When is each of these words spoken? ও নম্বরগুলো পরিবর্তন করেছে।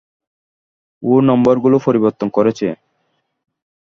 ও 1.03 1.13
নম্বরগুলো 1.21 1.77
পরিবর্তন 1.85 2.27
করেছে। 2.29 2.67